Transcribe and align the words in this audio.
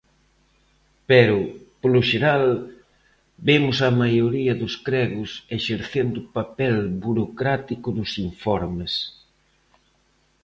Pero, 1.09 1.37
polo 1.81 2.01
xeral, 2.09 2.45
vemos 3.47 3.77
á 3.85 3.89
maioría 4.01 4.53
dos 4.61 4.73
cregos 4.87 5.29
exercendo 5.57 6.15
o 6.23 6.29
papel 6.37 6.75
burocrático 7.03 7.87
dos 7.97 8.11
informes. 8.29 8.93